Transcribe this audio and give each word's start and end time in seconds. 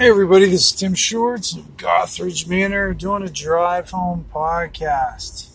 Hey 0.00 0.08
everybody, 0.08 0.46
this 0.46 0.64
is 0.64 0.72
Tim 0.72 0.94
Shorts 0.94 1.54
of 1.54 1.76
Gothridge 1.76 2.48
Manor 2.48 2.94
doing 2.94 3.22
a 3.22 3.28
drive 3.28 3.90
home 3.90 4.24
podcast. 4.32 5.50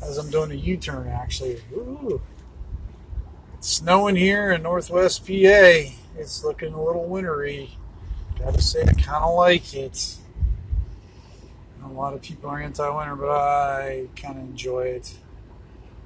As 0.00 0.16
I'm 0.16 0.30
doing 0.30 0.50
a 0.50 0.54
U-turn 0.54 1.08
actually. 1.08 1.60
Ooh. 1.74 2.22
It's 3.52 3.68
snowing 3.68 4.16
here 4.16 4.50
in 4.50 4.62
northwest 4.62 5.26
PA. 5.26 5.92
It's 6.16 6.42
looking 6.42 6.72
a 6.72 6.82
little 6.82 7.04
wintry. 7.04 7.76
Gotta 8.38 8.62
say 8.62 8.80
I 8.80 8.94
kinda 8.94 9.26
like 9.26 9.74
it. 9.74 10.16
A 11.84 11.88
lot 11.88 12.14
of 12.14 12.22
people 12.22 12.48
are 12.48 12.62
anti-winter, 12.62 13.14
but 13.14 13.28
I 13.28 14.06
kinda 14.14 14.40
enjoy 14.40 14.84
it. 14.84 15.18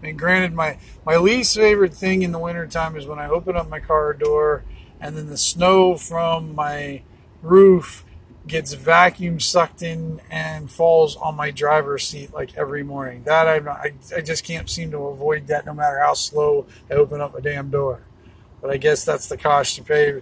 And 0.02 0.18
granted 0.18 0.54
my, 0.54 0.78
my 1.04 1.18
least 1.18 1.54
favorite 1.54 1.94
thing 1.94 2.22
in 2.22 2.32
the 2.32 2.40
wintertime 2.40 2.96
is 2.96 3.06
when 3.06 3.20
I 3.20 3.28
open 3.28 3.54
up 3.54 3.70
my 3.70 3.78
car 3.78 4.12
door 4.12 4.64
and 5.00 5.16
then 5.16 5.28
the 5.28 5.38
snow 5.38 5.96
from 5.96 6.52
my 6.52 7.02
roof 7.46 8.04
gets 8.46 8.74
vacuum 8.74 9.40
sucked 9.40 9.82
in 9.82 10.20
and 10.30 10.70
falls 10.70 11.16
on 11.16 11.34
my 11.34 11.50
driver's 11.50 12.06
seat 12.06 12.32
like 12.32 12.56
every 12.56 12.82
morning. 12.82 13.24
That 13.24 13.48
I'm 13.48 13.64
not, 13.64 13.78
I, 13.78 13.94
I 14.16 14.20
just 14.20 14.44
can't 14.44 14.70
seem 14.70 14.90
to 14.92 14.98
avoid 14.98 15.48
that 15.48 15.66
no 15.66 15.74
matter 15.74 15.98
how 15.98 16.14
slow 16.14 16.66
I 16.90 16.94
open 16.94 17.20
up 17.20 17.34
a 17.34 17.40
damn 17.40 17.70
door. 17.70 18.02
But 18.60 18.70
I 18.70 18.76
guess 18.76 19.04
that's 19.04 19.28
the 19.28 19.36
cost 19.36 19.78
you 19.78 19.84
pay 19.84 20.20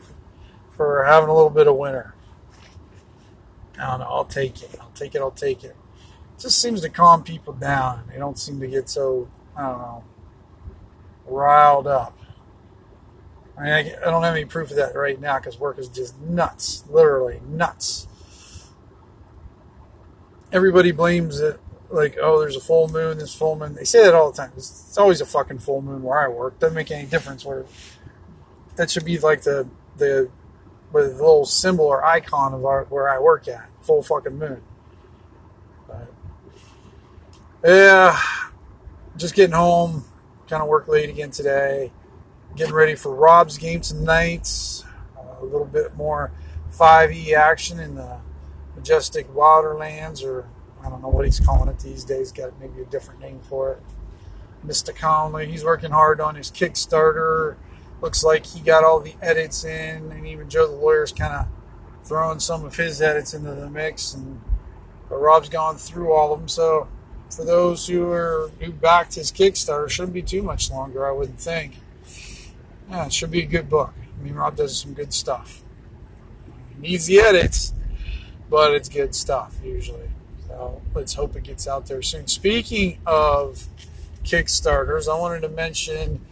for 0.70 1.05
having 1.05 1.29
a 1.29 1.34
little 1.34 1.51
bit 1.51 1.68
of 1.68 1.77
winter. 1.77 2.15
I 3.79 3.91
don't 3.91 4.01
know. 4.01 4.06
I'll 4.06 4.24
take 4.24 4.62
it. 4.62 4.74
I'll 4.80 4.93
take 4.95 5.15
it. 5.15 5.20
I'll 5.20 5.30
take 5.30 5.65
it. 5.65 5.77
it 6.37 6.41
just 6.41 6.60
seems 6.60 6.80
to 6.82 6.88
calm 6.88 7.23
people 7.23 7.52
down. 7.52 8.04
They 8.10 8.18
don't 8.18 8.38
seem 8.38 8.60
to 8.60 8.66
get 8.66 8.88
so, 8.88 9.29
I 9.56 9.62
don't 9.62 9.79
know, 9.79 10.04
riled 11.27 11.87
up. 11.87 12.16
I 13.56 13.62
mean, 13.62 13.72
I, 13.72 13.78
I 13.78 14.10
don't 14.10 14.22
have 14.22 14.34
any 14.34 14.44
proof 14.44 14.70
of 14.70 14.76
that 14.76 14.96
right 14.96 15.20
now 15.20 15.38
because 15.38 15.58
work 15.58 15.78
is 15.78 15.88
just 15.88 16.20
nuts, 16.20 16.84
literally 16.88 17.40
nuts. 17.46 18.08
Everybody 20.52 20.92
blames 20.92 21.40
it 21.40 21.60
like, 21.88 22.16
oh, 22.20 22.40
there's 22.40 22.56
a 22.56 22.60
full 22.60 22.88
moon, 22.88 23.18
this 23.18 23.34
full 23.34 23.56
moon. 23.56 23.74
They 23.74 23.84
say 23.84 24.02
that 24.02 24.14
all 24.14 24.30
the 24.30 24.37
time. 24.37 24.52
It's, 24.56 24.88
it's 24.88 24.98
always 24.98 25.20
a 25.20 25.26
fucking 25.26 25.60
full 25.60 25.82
moon 25.82 26.02
where 26.02 26.18
I 26.18 26.29
work. 26.29 26.59
Doesn't 26.59 26.74
make 26.74 26.90
any 26.90 27.06
difference 27.06 27.45
where 27.45 27.64
that 28.76 28.90
should 28.90 29.04
be 29.04 29.18
like 29.18 29.42
the 29.42 29.68
the 29.96 30.30
with 30.92 31.12
the 31.12 31.16
little 31.16 31.46
symbol 31.46 31.84
or 31.84 32.04
icon 32.04 32.54
of 32.54 32.64
our 32.64 32.84
where 32.84 33.09
I 33.09 33.18
work 33.20 33.46
at. 33.46 33.68
Full 33.82 34.02
fucking 34.02 34.36
moon. 34.36 34.62
But 35.86 36.12
yeah, 37.64 38.18
just 39.16 39.34
getting 39.34 39.54
home. 39.54 40.04
Kind 40.48 40.62
of 40.62 40.68
work 40.68 40.88
late 40.88 41.09
again 41.09 41.30
today 41.30 41.90
getting 42.57 42.74
ready 42.74 42.95
for 42.95 43.15
Rob's 43.15 43.59
game 43.59 43.80
tonight. 43.80 44.49
Uh, 45.16 45.43
a 45.43 45.45
little 45.45 45.66
bit 45.66 45.97
more 45.97 46.33
5e 46.73 47.35
action 47.35 47.80
in 47.80 47.95
the 47.95 48.21
Majestic 48.77 49.29
Wilderlands, 49.29 50.24
or 50.24 50.49
I 50.85 50.88
don't 50.88 51.02
know 51.02 51.09
what 51.09 51.25
he's 51.25 51.41
calling 51.41 51.69
it 51.69 51.79
these 51.80 52.05
days. 52.05 52.32
Got 52.32 52.59
maybe 52.60 52.82
a 52.82 52.87
different 52.87 53.21
name 53.21 53.41
for 53.49 53.73
it. 53.73 53.82
Mr. 54.66 54.95
Conley, 54.95 55.47
he's 55.47 55.65
working 55.65 55.91
hard 55.91 56.21
on 56.21 56.37
his 56.37 56.51
Kickstarter. 56.51 57.57
Looks 58.01 58.25
like 58.25 58.47
he 58.47 58.60
got 58.60 58.85
all 58.85 59.01
the 59.01 59.15
edits 59.21 59.65
in, 59.65 60.10
and 60.10 60.27
even 60.27 60.49
Joe 60.49 60.66
the 60.66 60.77
lawyer's 60.77 61.13
kind 61.13 61.32
of 61.32 61.47
throwing 62.07 62.41
some 62.41 62.65
of 62.65 62.77
his 62.77 63.01
edits 63.01 63.35
into 63.35 63.55
the 63.55 63.71
mix. 63.71 64.15
And 64.15 64.41
but 65.09 65.16
Rob's 65.16 65.49
gone 65.49 65.77
through 65.77 66.12
all 66.12 66.32
of 66.32 66.41
them, 66.41 66.49
so 66.49 66.88
for 67.31 67.44
those 67.44 67.87
who 67.87 68.10
are 68.10 68.50
who 68.60 68.72
backed 68.72 69.15
his 69.15 69.31
Kickstarter, 69.31 69.88
shouldn't 69.88 70.15
be 70.15 70.22
too 70.22 70.43
much 70.43 70.71
longer, 70.71 71.06
I 71.06 71.12
wouldn't 71.12 71.41
think. 71.41 71.77
Yeah, 72.91 73.06
it 73.06 73.12
should 73.12 73.31
be 73.31 73.43
a 73.43 73.47
good 73.47 73.69
book. 73.69 73.94
I 73.97 74.22
mean, 74.22 74.34
Rob 74.34 74.56
does 74.56 74.78
some 74.78 74.94
good 74.94 75.12
stuff. 75.12 75.62
needs 76.78 77.06
the 77.06 77.21
edits, 77.21 77.72
but 78.50 78.75
it's 78.75 78.88
good 78.88 79.15
stuff 79.15 79.56
usually. 79.62 80.10
So 80.49 80.82
let's 80.94 81.15
hope 81.15 81.37
it 81.37 81.44
gets 81.44 81.66
out 81.66 81.87
there 81.87 82.03
soon. 82.03 82.26
Speaking 82.26 82.99
of 83.06 83.66
Kickstarters, 84.22 85.08
I 85.08 85.19
wanted 85.19 85.41
to 85.42 85.48
mention 85.48 86.25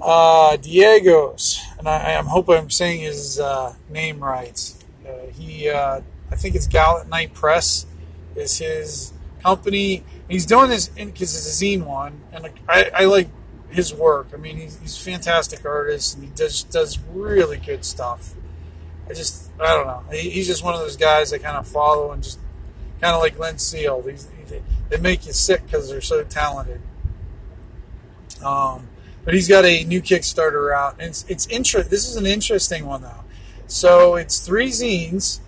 uh, 0.00 0.56
Diego's, 0.56 1.60
and 1.78 1.88
I, 1.88 2.12
am 2.12 2.26
hoping 2.26 2.56
I'm 2.56 2.70
saying 2.70 3.00
his 3.00 3.38
uh, 3.38 3.74
name 3.88 4.22
right. 4.22 4.74
Uh, 5.06 5.26
he, 5.32 5.68
uh, 5.68 6.00
I 6.30 6.36
think 6.36 6.54
it's 6.54 6.66
Gallant 6.66 7.08
Knight 7.08 7.34
Press, 7.34 7.86
is 8.34 8.58
his 8.58 9.12
company. 9.42 10.04
He's 10.28 10.46
doing 10.46 10.70
this 10.70 10.88
because 10.88 11.34
it's 11.34 11.60
a 11.60 11.64
zine 11.64 11.84
one, 11.84 12.20
and 12.32 12.48
I, 12.68 12.90
I 12.94 13.04
like 13.04 13.28
his 13.70 13.94
work. 13.94 14.28
I 14.34 14.36
mean, 14.36 14.56
he's, 14.56 14.78
he's 14.80 15.00
a 15.00 15.04
fantastic 15.04 15.64
artist 15.64 16.16
and 16.16 16.24
he 16.24 16.30
does 16.30 16.62
does 16.64 16.98
really 17.12 17.56
good 17.56 17.84
stuff. 17.84 18.34
I 19.08 19.14
just 19.14 19.50
I 19.60 19.74
don't 19.74 19.86
know. 19.86 20.02
He, 20.12 20.30
he's 20.30 20.46
just 20.46 20.62
one 20.62 20.74
of 20.74 20.80
those 20.80 20.96
guys 20.96 21.32
I 21.32 21.38
kind 21.38 21.56
of 21.56 21.66
follow 21.66 22.12
and 22.12 22.22
just 22.22 22.38
kind 23.00 23.14
of 23.14 23.20
like 23.20 23.38
Len 23.38 23.58
Seal. 23.58 24.02
These 24.02 24.28
they, 24.48 24.62
they 24.88 24.98
make 24.98 25.26
you 25.26 25.32
sick 25.32 25.64
because 25.64 25.88
they're 25.88 26.00
so 26.00 26.22
talented. 26.24 26.80
Um, 28.44 28.88
but 29.24 29.34
he's 29.34 29.48
got 29.48 29.64
a 29.64 29.84
new 29.84 30.00
Kickstarter 30.00 30.74
out, 30.74 30.94
and 30.94 31.08
it's 31.08 31.24
it's 31.28 31.46
inter- 31.46 31.82
This 31.82 32.08
is 32.08 32.16
an 32.16 32.26
interesting 32.26 32.86
one 32.86 33.02
though. 33.02 33.24
So 33.66 34.16
it's 34.16 34.40
three 34.40 34.70
zines, 34.70 35.40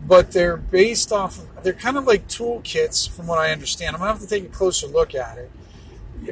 but 0.00 0.32
they're 0.32 0.56
based 0.56 1.12
off. 1.12 1.38
Of, 1.38 1.64
they're 1.64 1.72
kind 1.72 1.96
of 1.96 2.06
like 2.06 2.28
toolkits, 2.28 3.08
from 3.08 3.26
what 3.26 3.38
I 3.38 3.50
understand. 3.50 3.96
I'm 3.96 4.00
gonna 4.00 4.12
have 4.12 4.20
to 4.20 4.28
take 4.28 4.44
a 4.44 4.48
closer 4.48 4.86
look 4.86 5.14
at 5.14 5.38
it 5.38 5.50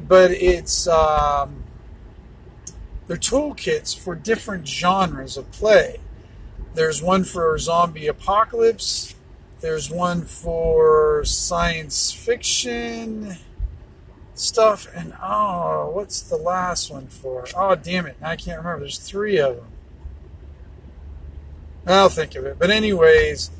but 0.00 0.30
it's 0.30 0.86
um, 0.88 1.64
they're 3.06 3.16
toolkits 3.16 3.96
for 3.98 4.14
different 4.14 4.66
genres 4.66 5.36
of 5.36 5.50
play. 5.52 5.98
There's 6.74 7.02
one 7.02 7.24
for 7.24 7.56
zombie 7.58 8.06
apocalypse. 8.06 9.14
There's 9.60 9.90
one 9.90 10.22
for 10.22 11.24
science 11.24 12.12
fiction 12.12 13.36
stuff, 14.34 14.86
and 14.94 15.14
oh, 15.22 15.90
what's 15.90 16.20
the 16.20 16.36
last 16.36 16.90
one 16.90 17.06
for? 17.06 17.46
Oh, 17.56 17.74
damn 17.74 18.06
it! 18.06 18.16
I 18.22 18.36
can't 18.36 18.58
remember. 18.58 18.80
There's 18.80 18.98
three 18.98 19.38
of 19.38 19.56
them. 19.56 19.66
I'll 21.86 22.08
think 22.08 22.34
of 22.34 22.44
it. 22.46 22.58
But 22.58 22.70
anyways, 22.70 23.50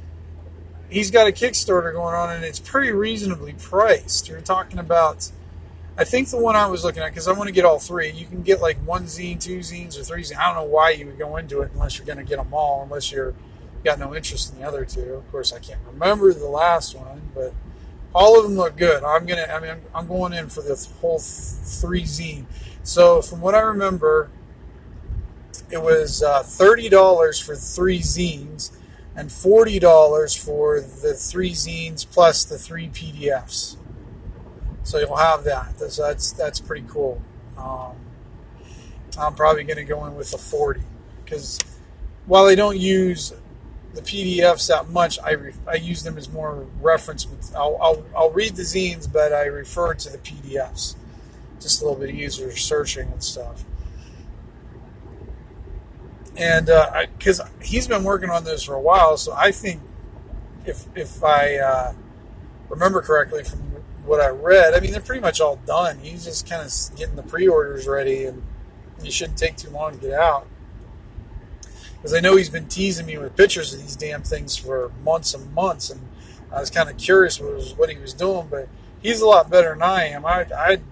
he's 0.89 1.11
got 1.11 1.27
a 1.27 1.33
Kickstarter 1.33 1.93
going 1.93 2.15
on, 2.15 2.31
and 2.31 2.45
it's 2.45 2.61
pretty 2.61 2.91
reasonably 2.91 3.53
priced. 3.53 4.29
You're 4.29 4.41
talking 4.41 4.79
about 4.79 5.31
I 5.97 6.05
think 6.05 6.29
the 6.29 6.39
one 6.39 6.57
I 6.57 6.67
was 6.67 6.83
looking 6.85 7.03
at, 7.03 7.11
because 7.11 7.29
I 7.29 7.33
want 7.33 7.47
to 7.47 7.53
get 7.53 7.65
all 7.65 7.79
three, 7.79 8.11
you 8.11 8.27
can 8.27 8.43
get 8.43 8.61
like 8.61 8.79
one 8.79 9.05
zine, 9.05 9.41
two 9.41 9.61
zines, 9.61 9.99
or 9.99 10.03
three 10.03 10.23
zines. 10.23 10.39
I 10.39 10.47
don't 10.47 10.57
know 10.57 10.71
why 10.71 10.91
you 10.91 11.07
would 11.07 11.19
go 11.19 11.37
into 11.37 11.61
it 11.61 11.71
unless 11.73 11.99
you're 11.99 12.07
going 12.07 12.19
to 12.19 12.25
get 12.25 12.39
them 12.39 12.53
all, 12.53 12.83
unless 12.83 13.13
you're 13.13 13.35
got 13.85 13.99
no 13.99 14.15
interest 14.15 14.53
in 14.53 14.61
the 14.61 14.67
other 14.67 14.85
two. 14.85 15.15
Of 15.15 15.31
course, 15.31 15.53
I 15.53 15.59
can't 15.59 15.81
remember 15.87 16.33
the 16.33 16.49
last 16.49 16.97
one, 16.97 17.31
but 17.35 17.53
all 18.15 18.39
of 18.39 18.45
them 18.45 18.57
look 18.57 18.77
good. 18.77 19.05
I'm 19.05 19.27
gonna, 19.27 19.43
I 19.43 19.61
mean, 19.61 19.77
I'm 19.95 20.09
going 20.09 20.33
in 20.33 20.49
for 20.49 20.63
the 20.63 20.75
whole 21.01 21.19
three 21.19 22.05
zine. 22.05 22.47
So 22.83 23.21
from 23.23 23.41
what 23.41 23.55
I 23.55 23.61
remember, 23.61 24.31
it 25.71 25.83
was 25.83 26.23
uh, 26.23 26.43
thirty 26.43 26.89
dollars 26.89 27.39
for 27.39 27.55
three 27.55 28.01
zines 28.01 28.73
and 29.15 29.31
forty 29.31 29.79
dollars 29.79 30.35
for 30.35 30.81
the 30.81 31.15
three 31.15 31.53
zines 31.53 32.07
plus 32.09 32.45
the 32.45 32.59
three 32.59 32.89
PDFs. 32.89 33.77
So 34.85 34.99
you'll 34.99 35.17
have 35.17 35.45
that. 35.45 35.79
That's 35.79 35.97
that's, 35.97 36.33
that's 36.33 36.61
pretty 36.61 36.87
cool. 36.89 37.21
Um, 37.59 37.97
I'm 39.19 39.35
probably 39.35 39.65
going 39.65 39.77
to 39.77 39.85
go 39.85 40.05
in 40.07 40.15
with 40.15 40.33
a 40.35 40.39
40 40.39 40.81
because 41.25 41.59
while 42.27 42.47
I 42.47 42.55
don't 42.55 42.79
use 42.79 43.33
the 43.95 44.03
PDFs 44.03 44.69
that 44.69 44.89
much, 44.89 45.19
I, 45.23 45.33
re- 45.33 45.55
I 45.67 45.77
use 45.77 46.03
them 46.03 46.19
as 46.19 46.31
more 46.31 46.67
reference. 46.81 47.27
I'll, 47.55 47.79
I'll, 47.81 48.05
I'll 48.17 48.31
read 48.31 48.57
the 48.57 48.63
zines, 48.63 49.11
but 49.11 49.33
I 49.33 49.45
refer 49.45 49.95
to 49.95 50.11
the 50.11 50.19
PDFs. 50.19 50.97
Just 51.61 51.81
a 51.81 51.85
little 51.85 51.99
bit 51.99 52.15
easier 52.15 52.55
searching 52.55 53.11
and 53.11 53.23
stuff. 53.23 53.65
And 56.37 56.67
because 57.17 57.41
uh, 57.41 57.49
he's 57.63 57.87
been 57.87 58.03
working 58.03 58.29
on 58.29 58.45
this 58.45 58.65
for 58.65 58.75
a 58.75 58.81
while, 58.81 59.17
so 59.17 59.33
I 59.33 59.53
think 59.53 59.81
if 60.67 60.87
if 60.97 61.23
I 61.23 61.57
uh, 61.59 61.93
remember 62.69 63.01
correctly 63.03 63.45
from 63.45 63.64
what 64.05 64.21
I 64.21 64.29
read, 64.29 64.75
I 64.75 64.81
mean, 64.81 64.93
they're 64.93 65.01
pretty 65.01 65.21
much 65.21 65.41
all 65.41 65.57
done. 65.57 65.99
He's 65.99 66.25
just 66.25 66.49
kind 66.49 66.63
of 66.63 66.99
getting 66.99 67.17
the 67.17 67.23
pre-orders 67.23 67.87
ready, 67.87 68.25
and 68.25 68.43
he 69.03 69.11
shouldn't 69.11 69.39
take 69.39 69.57
too 69.57 69.71
long 69.71 69.93
to 69.93 69.99
get 69.99 70.13
out. 70.13 70.47
Because 71.97 72.15
I 72.15 72.21
know 72.21 72.37
he's 72.37 72.51
been 72.51 72.69
teasing 72.69 73.07
me 73.07 73.17
with 73.17 73.35
pictures 73.37 73.73
of 73.73 73.81
these 73.81 73.97
damn 73.97 74.23
things 74.23 74.57
for 74.57 74.93
months 75.03 75.33
and 75.33 75.53
months, 75.55 75.89
and 75.89 76.09
I 76.53 76.61
was 76.61 76.71
kind 76.71 76.91
of 76.91 76.99
curious 76.99 77.41
what, 77.41 77.55
was, 77.55 77.75
what 77.75 77.91
he 77.91 77.97
was 77.97 78.13
doing. 78.13 78.49
But 78.51 78.69
he's 79.01 79.23
a 79.23 79.27
lot 79.27 79.51
better 79.51 79.71
than 79.71 79.83
I 79.83 80.09
am. 80.09 80.27
I, 80.27 80.47
I'd, 80.55 80.83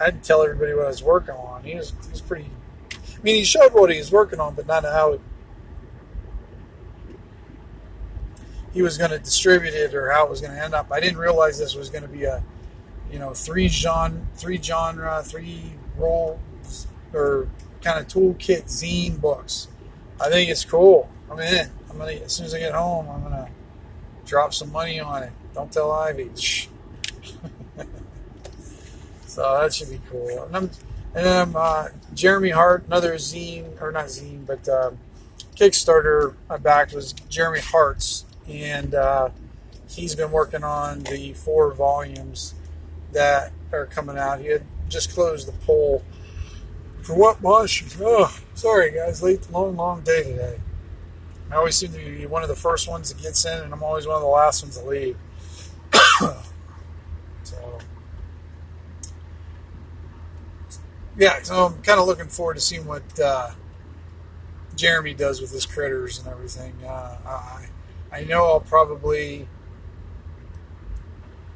I'd 0.00 0.24
tell 0.24 0.42
everybody 0.42 0.72
what 0.72 0.86
I 0.86 0.88
was 0.88 1.02
working 1.02 1.34
on. 1.34 1.64
He 1.64 1.74
was, 1.74 1.90
he 1.90 2.10
was 2.10 2.22
pretty. 2.22 2.50
I 2.90 3.22
mean, 3.22 3.36
he 3.36 3.44
showed 3.44 3.74
what 3.74 3.90
he 3.90 3.98
was 3.98 4.10
working 4.10 4.40
on, 4.40 4.54
but 4.54 4.66
not 4.66 4.84
how 4.84 5.12
it 5.12 5.20
he 8.76 8.82
was 8.82 8.98
going 8.98 9.10
to 9.10 9.18
distribute 9.18 9.72
it 9.72 9.94
or 9.94 10.10
how 10.10 10.24
it 10.24 10.28
was 10.28 10.42
going 10.42 10.52
to 10.52 10.62
end 10.62 10.74
up. 10.74 10.92
I 10.92 11.00
didn't 11.00 11.16
realize 11.16 11.58
this 11.58 11.74
was 11.74 11.88
going 11.88 12.02
to 12.02 12.08
be 12.08 12.24
a, 12.24 12.44
you 13.10 13.18
know, 13.18 13.32
three 13.32 13.68
genre, 13.68 14.20
three 14.36 14.60
genre, 14.60 15.22
three 15.24 15.72
role 15.96 16.38
or 17.14 17.48
kind 17.80 17.98
of 17.98 18.06
toolkit 18.06 18.64
zine 18.64 19.18
books. 19.18 19.68
I 20.20 20.28
think 20.28 20.50
it's 20.50 20.62
cool. 20.62 21.08
I'm 21.30 21.38
in. 21.38 21.70
I'm 21.88 21.96
gonna 21.96 22.12
as 22.12 22.34
soon 22.34 22.44
as 22.44 22.52
I 22.52 22.58
get 22.58 22.74
home, 22.74 23.08
I'm 23.08 23.22
gonna 23.22 23.48
drop 24.26 24.52
some 24.52 24.70
money 24.70 25.00
on 25.00 25.22
it. 25.22 25.32
Don't 25.54 25.72
tell 25.72 25.90
Ivy. 25.90 26.28
so 29.26 29.58
that 29.58 29.72
should 29.72 29.88
be 29.88 30.02
cool. 30.10 30.28
And, 30.28 30.54
I'm, 30.54 30.70
and 31.14 31.24
then 31.24 31.56
uh, 31.56 31.88
Jeremy 32.12 32.50
Hart, 32.50 32.84
another 32.86 33.14
zine 33.14 33.80
or 33.80 33.90
not 33.90 34.06
zine, 34.06 34.44
but 34.46 34.68
uh, 34.68 34.90
Kickstarter 35.54 36.34
I 36.50 36.58
backed 36.58 36.92
was 36.94 37.14
Jeremy 37.14 37.60
Hart's, 37.60 38.25
and 38.48 38.94
uh, 38.94 39.30
he's 39.88 40.14
been 40.14 40.30
working 40.30 40.64
on 40.64 41.00
the 41.00 41.32
four 41.34 41.72
volumes 41.72 42.54
that 43.12 43.52
are 43.72 43.86
coming 43.86 44.18
out. 44.18 44.40
He 44.40 44.48
had 44.48 44.64
just 44.88 45.10
closed 45.12 45.48
the 45.48 45.52
poll 45.52 46.04
for 47.02 47.14
what 47.14 47.40
was 47.40 47.96
Oh, 48.00 48.36
sorry 48.54 48.90
guys, 48.92 49.22
late, 49.22 49.50
long, 49.50 49.76
long 49.76 50.02
day 50.02 50.22
today. 50.24 50.58
I 51.50 51.56
always 51.56 51.76
seem 51.76 51.92
to 51.92 51.98
be 51.98 52.26
one 52.26 52.42
of 52.42 52.48
the 52.48 52.56
first 52.56 52.88
ones 52.88 53.12
that 53.12 53.22
gets 53.22 53.44
in, 53.44 53.62
and 53.62 53.72
I'm 53.72 53.82
always 53.82 54.06
one 54.06 54.16
of 54.16 54.22
the 54.22 54.28
last 54.28 54.64
ones 54.64 54.76
to 54.76 54.84
leave. 54.84 55.16
so, 57.44 57.78
yeah, 61.16 61.40
so 61.42 61.66
I'm 61.66 61.82
kind 61.82 62.00
of 62.00 62.06
looking 62.06 62.26
forward 62.26 62.54
to 62.54 62.60
seeing 62.60 62.84
what 62.84 63.20
uh, 63.20 63.52
Jeremy 64.74 65.14
does 65.14 65.40
with 65.40 65.52
his 65.52 65.64
critters 65.64 66.18
and 66.18 66.26
everything. 66.26 66.74
Uh, 66.84 67.18
I, 67.24 67.66
I 68.12 68.24
know 68.24 68.44
I'll 68.44 68.60
probably, 68.60 69.48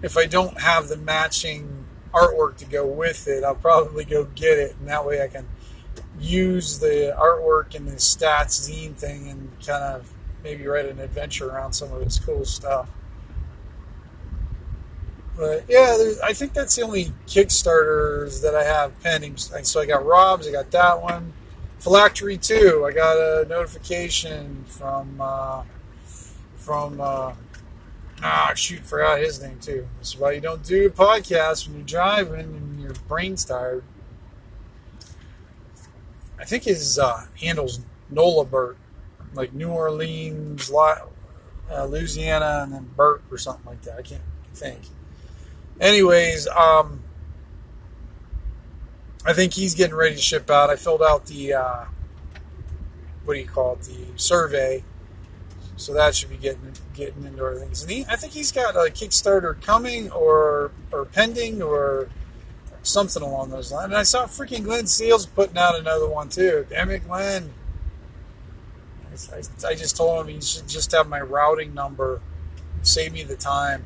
if 0.03 0.17
I 0.17 0.27
don't 0.27 0.61
have 0.61 0.89
the 0.89 0.97
matching 0.97 1.87
artwork 2.13 2.57
to 2.59 2.65
go 2.65 2.87
with 2.87 3.29
it, 3.29 3.45
I'll 3.45 3.55
probably 3.55 4.05
go 4.05 4.25
get 4.25 4.59
it, 4.59 4.77
and 4.79 4.89
that 4.89 5.07
way 5.07 5.23
I 5.23 5.29
can 5.29 5.47
use 6.19 6.79
the 6.79 7.15
artwork 7.19 7.75
and 7.75 7.89
the 7.89 7.97
stats 7.97 8.69
zine 8.69 8.95
thing 8.95 9.29
and 9.29 9.51
kind 9.65 9.83
of 9.83 10.13
maybe 10.43 10.67
write 10.67 10.87
an 10.87 10.99
adventure 10.99 11.49
around 11.49 11.73
some 11.73 11.93
of 11.93 12.03
his 12.03 12.19
cool 12.19 12.45
stuff. 12.45 12.89
But 15.37 15.65
yeah, 15.69 15.97
I 16.23 16.35
think 16.35 16.53
that's 16.53 16.77
the 16.77 16.83
only 16.83 17.13
Kickstarters 17.27 18.43
that 18.43 18.55
I 18.55 18.65
have 18.65 19.01
pending. 19.01 19.37
So 19.39 19.81
I 19.81 19.87
got 19.87 20.05
Rob's, 20.05 20.47
I 20.47 20.53
got 20.53 20.71
that 20.73 21.01
one. 21.01 21.33
Phylactery 21.79 22.37
2, 22.37 22.85
I 22.87 22.93
got 22.93 23.17
a 23.17 23.47
notification 23.49 24.65
from 24.67 25.19
uh, 25.19 25.63
from 26.61 27.01
uh, 27.01 27.33
ah 28.23 28.53
shoot, 28.55 28.85
forgot 28.85 29.19
his 29.19 29.43
name 29.43 29.59
too. 29.61 29.89
That's 29.97 30.17
why 30.17 30.33
you 30.33 30.41
don't 30.41 30.63
do 30.63 30.91
podcasts 30.91 31.67
when 31.67 31.79
you're 31.79 31.87
driving 31.87 32.41
and 32.41 32.81
your 32.81 32.93
brain's 33.09 33.45
tired. 33.45 33.83
I 36.39 36.45
think 36.45 36.65
his 36.65 36.99
uh, 36.99 37.27
handle's 37.41 37.81
Nola 38.09 38.45
Burt, 38.45 38.77
like 39.35 39.53
New 39.53 39.71
Orleans, 39.71 40.71
uh, 40.73 41.85
Louisiana, 41.85 42.61
and 42.63 42.73
then 42.73 42.91
Burt 42.97 43.23
or 43.31 43.39
something 43.39 43.67
like 43.67 43.83
that. 43.83 43.99
I 43.99 44.03
can't 44.03 44.23
think. 44.55 44.83
Anyways, 45.81 46.47
um, 46.49 47.03
I 49.25 49.33
think 49.33 49.55
he's 49.55 49.75
getting 49.75 49.95
ready 49.95 50.15
to 50.15 50.21
ship 50.21 50.51
out. 50.51 50.71
I 50.71 50.77
filled 50.77 51.03
out 51.03 51.27
the 51.27 51.55
uh, 51.55 51.85
what 53.25 53.35
do 53.35 53.41
you 53.41 53.47
call 53.47 53.75
it? 53.75 53.83
The 53.83 54.07
survey, 54.17 54.83
so 55.81 55.95
that 55.95 56.15
should 56.15 56.31
be 56.31 56.37
getting 56.37 56.73
getting 56.95 57.25
into 57.25 57.43
our 57.43 57.57
things. 57.57 57.83
And 57.83 57.91
he, 57.91 58.05
I 58.09 58.17
think 58.17 58.33
he's 58.33 58.53
got 58.53 58.75
a 58.75 58.91
Kickstarter 58.91 59.61
coming 59.61 60.11
or 60.11 60.73
or 60.93 61.05
pending 61.07 61.63
or 61.63 62.09
something 62.83 63.23
along 63.23 63.51
those 63.51 63.73
lines. 63.73 63.87
And 63.87 63.97
I 63.97 64.03
saw 64.03 64.27
freaking 64.27 64.65
Glynn 64.65 64.87
Seals 64.87 65.27
putting 65.27 65.59
out 65.59 65.79
another 65.79 66.09
one 66.09 66.29
too. 66.29 66.67
Damn 66.69 66.91
it, 66.91 67.07
Glynn. 67.07 67.53
I, 69.33 69.67
I 69.67 69.75
just 69.75 69.97
told 69.97 70.27
him 70.27 70.35
he 70.35 70.41
should 70.41 70.69
just 70.69 70.93
have 70.93 71.09
my 71.09 71.21
routing 71.21 71.75
number. 71.75 72.21
Save 72.83 73.13
me 73.13 73.23
the 73.23 73.37
time. 73.37 73.85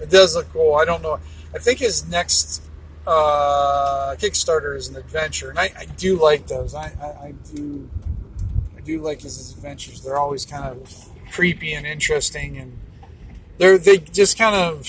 it 0.00 0.10
does 0.10 0.36
look 0.36 0.50
cool. 0.52 0.74
I 0.74 0.84
don't 0.84 1.02
know. 1.02 1.18
I 1.54 1.58
think 1.58 1.78
his 1.78 2.08
next 2.08 2.62
uh, 3.08 4.14
Kickstarter 4.16 4.76
is 4.76 4.88
an 4.88 4.96
adventure, 4.96 5.48
and 5.48 5.58
I, 5.58 5.72
I 5.76 5.86
do 5.86 6.20
like 6.20 6.46
those. 6.46 6.74
I, 6.74 6.92
I, 7.00 7.06
I, 7.28 7.34
do 7.54 7.88
I 8.76 8.80
do 8.82 9.00
like 9.00 9.22
his 9.22 9.54
adventures. 9.56 10.02
They're 10.02 10.18
always 10.18 10.44
kind 10.44 10.64
of 10.66 11.08
creepy 11.32 11.72
and 11.72 11.86
interesting, 11.86 12.58
and 12.58 12.78
they're 13.56 13.78
they 13.78 13.96
just 13.96 14.36
kind 14.36 14.54
of 14.54 14.86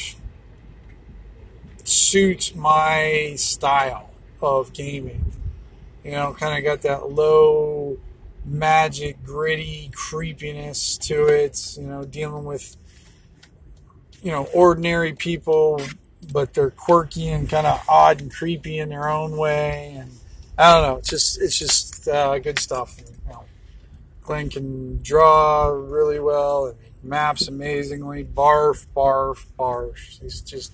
suit 1.86 2.54
my 2.58 3.36
style 3.38 4.10
of 4.42 4.74
gaming. 4.74 5.32
You 6.04 6.12
know, 6.12 6.34
kind 6.34 6.58
of 6.58 6.64
got 6.66 6.82
that 6.82 7.10
low 7.10 8.00
magic, 8.44 9.24
gritty 9.24 9.92
creepiness 9.94 10.98
to 10.98 11.28
it. 11.28 11.78
You 11.80 11.88
know, 11.88 12.04
dealing 12.04 12.44
with 12.44 12.76
you 14.22 14.32
know 14.32 14.44
ordinary 14.54 15.14
people, 15.14 15.82
but 16.32 16.54
they're 16.54 16.72
quirky 16.72 17.30
and 17.30 17.50
kind 17.50 17.68
of 17.68 17.84
odd 17.88 18.22
and 18.22 18.34
creepy 18.34 18.80
in 18.80 18.90
their 18.90 19.08
own 19.08 19.38
way. 19.38 19.96
And 19.98 20.12
I 20.58 20.74
don't 20.74 20.84
know, 20.84 20.98
it's 20.98 21.10
just 21.10 21.42
it's 21.42 21.58
just 21.58 22.08
uh, 22.08 22.38
good 22.40 22.60
stuff. 22.60 22.98
You 23.00 23.32
know, 23.32 23.46
Glynn 24.22 24.50
can 24.50 25.02
draw 25.02 25.68
really 25.70 26.20
well 26.20 26.68
and 26.68 26.78
maps 27.04 27.48
amazingly. 27.48 28.24
Barf, 28.26 28.86
barf, 28.96 29.46
barf. 29.58 30.20
He's 30.22 30.42
just 30.42 30.74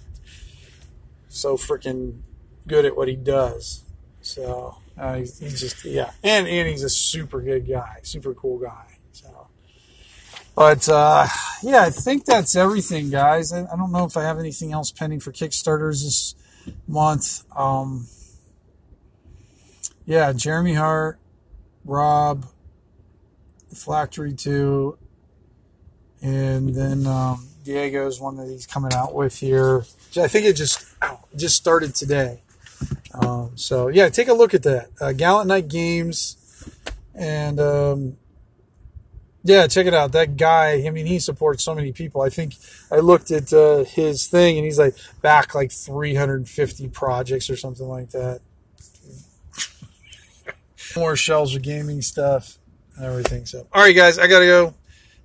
so 1.29 1.57
freaking 1.57 2.19
good 2.67 2.85
at 2.85 2.95
what 2.95 3.07
he 3.07 3.15
does. 3.15 3.83
So 4.21 4.77
uh, 4.97 5.15
he's, 5.15 5.39
he's, 5.39 5.59
just 5.59 5.85
yeah, 5.85 6.11
and 6.23 6.47
and 6.47 6.67
he's 6.67 6.83
a 6.83 6.89
super 6.89 7.41
good 7.41 7.67
guy, 7.67 7.99
super 8.01 8.33
cool 8.33 8.57
guy. 8.57 8.94
But 10.55 10.87
uh, 10.87 11.27
yeah, 11.61 11.81
I 11.81 11.89
think 11.89 12.23
that's 12.23 12.55
everything, 12.55 13.09
guys. 13.09 13.51
I, 13.51 13.63
I, 13.63 13.75
don't 13.75 13.91
know 13.91 14.05
if 14.05 14.15
I 14.15 14.23
have 14.23 14.39
anything 14.39 14.71
else 14.71 14.89
pending 14.89 15.19
for 15.19 15.33
Kickstarters 15.33 16.03
this 16.03 16.33
month. 16.87 17.43
Um, 17.57 18.07
yeah, 20.05 20.31
Jeremy 20.31 20.75
Hart, 20.75 21.19
Rob, 21.83 22.45
Phylactery 23.73 24.33
Two, 24.33 24.97
and 26.21 26.73
then 26.73 27.05
um, 27.05 27.49
Diego's 27.65 28.21
one 28.21 28.37
that 28.37 28.47
he's 28.47 28.65
coming 28.65 28.93
out 28.93 29.13
with 29.13 29.39
here. 29.39 29.83
I 30.15 30.29
think 30.29 30.45
it 30.45 30.53
just 30.53 30.87
just 31.35 31.57
started 31.57 31.93
today. 31.95 32.39
Um, 33.13 33.51
so 33.55 33.89
yeah, 33.89 34.07
take 34.07 34.29
a 34.29 34.33
look 34.33 34.53
at 34.53 34.63
that. 34.63 34.89
Uh, 35.01 35.11
Gallant 35.11 35.49
Knight 35.49 35.67
Games, 35.67 36.37
and 37.13 37.59
um, 37.59 38.17
yeah, 39.45 39.67
check 39.67 39.85
it 39.85 39.93
out. 39.93 40.11
That 40.13 40.37
guy, 40.37 40.83
I 40.87 40.89
mean, 40.89 41.05
he 41.05 41.19
supports 41.19 41.63
so 41.63 41.75
many 41.75 41.91
people. 41.91 42.23
I 42.23 42.29
think 42.29 42.55
I 42.91 42.97
looked 42.97 43.29
at 43.29 43.53
uh, 43.53 43.83
his 43.83 44.25
thing, 44.25 44.57
and 44.57 44.65
he's 44.65 44.79
like 44.79 44.95
back 45.21 45.53
like 45.53 45.71
350 45.71 46.87
projects 46.89 47.47
or 47.51 47.55
something 47.55 47.87
like 47.87 48.09
that. 48.09 48.41
More 50.95 51.15
shelves 51.15 51.55
of 51.55 51.61
gaming 51.61 52.01
stuff 52.01 52.57
and 52.97 53.05
everything. 53.05 53.45
So, 53.45 53.67
all 53.71 53.83
right, 53.83 53.95
guys, 53.95 54.17
I 54.17 54.25
gotta 54.25 54.45
go. 54.45 54.73